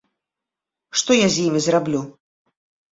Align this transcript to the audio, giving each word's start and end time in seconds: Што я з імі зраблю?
Што 1.03 1.19
я 1.19 1.27
з 1.37 1.47
імі 1.47 1.59
зраблю? 1.69 2.05